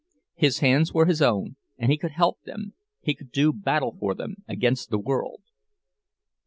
[0.33, 4.15] His hands were his own, and he could help them, he could do battle for
[4.15, 5.43] them against the world.